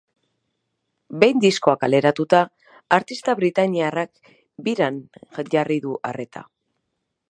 [1.23, 2.41] Behin diskoa kaleratuta,
[2.99, 4.35] artista britainiarrak
[4.69, 5.01] biran
[5.57, 6.49] jarri du arreta.